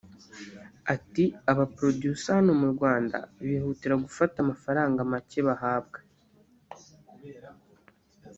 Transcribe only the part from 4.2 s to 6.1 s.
amafaranga make bahabwa